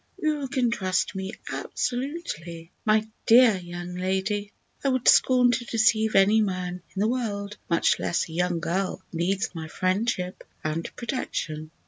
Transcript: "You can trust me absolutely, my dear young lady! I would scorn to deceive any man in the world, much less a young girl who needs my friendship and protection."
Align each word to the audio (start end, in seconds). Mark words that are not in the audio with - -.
"You 0.19 0.47
can 0.47 0.71
trust 0.71 1.13
me 1.13 1.33
absolutely, 1.51 2.71
my 2.85 3.07
dear 3.27 3.57
young 3.57 3.93
lady! 3.93 4.51
I 4.83 4.89
would 4.89 5.07
scorn 5.07 5.51
to 5.51 5.65
deceive 5.65 6.15
any 6.15 6.41
man 6.41 6.81
in 6.95 6.99
the 7.01 7.07
world, 7.07 7.55
much 7.69 7.99
less 7.99 8.27
a 8.27 8.31
young 8.33 8.59
girl 8.59 9.03
who 9.11 9.17
needs 9.19 9.53
my 9.53 9.67
friendship 9.67 10.43
and 10.63 10.89
protection." 10.95 11.69